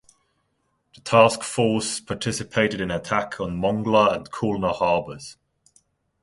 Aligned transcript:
The 0.95 1.01
task 1.01 1.43
force 1.43 1.99
participated 1.99 2.81
in 2.81 2.89
an 2.89 2.99
attack 2.99 3.39
on 3.39 3.61
Mongla 3.61 4.15
and 4.15 4.31
Khulna 4.31 4.75
harbours. 4.75 5.37